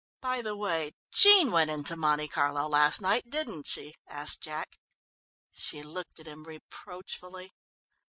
[0.19, 4.79] "By the way, Jean went into Monte Carlo last night, didn't she?" asked Jack.
[5.51, 7.51] She looked at him reproachfully.